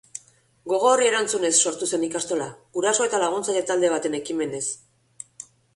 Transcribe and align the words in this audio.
Gogo 0.71 0.87
horri 0.91 1.09
erantzunez 1.09 1.51
sortu 1.67 1.89
zen 1.91 2.07
ikastola, 2.09 2.49
guraso 2.79 3.07
eta 3.09 3.21
laguntzaile 3.27 3.65
talde 3.73 3.95
baten 3.97 4.21
ekimenez. 4.23 4.67